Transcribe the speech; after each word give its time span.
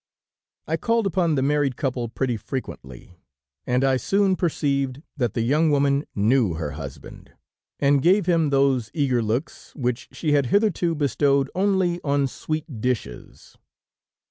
"I 0.65 0.77
called 0.77 1.05
upon 1.05 1.35
the 1.35 1.43
married 1.43 1.75
couple 1.77 2.09
pretty 2.09 2.35
frequently, 2.35 3.19
and 3.67 3.83
I 3.83 3.97
soon 3.97 4.35
perceived 4.35 5.03
that 5.15 5.35
the 5.35 5.43
young 5.43 5.69
woman 5.69 6.05
knew 6.15 6.55
her 6.55 6.71
husband, 6.71 7.33
and 7.79 8.01
gave 8.01 8.25
him 8.25 8.49
those 8.49 8.89
eager 8.95 9.21
looks 9.21 9.75
which 9.75 10.09
she 10.11 10.31
had 10.31 10.47
hitherto 10.47 10.95
bestowed 10.95 11.51
only 11.53 12.01
on 12.03 12.25
sweet 12.25 12.81
dishes. 12.81 13.59